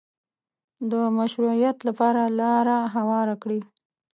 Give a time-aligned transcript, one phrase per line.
[0.91, 3.59] د مشروعیت لپاره لاره هواره کړي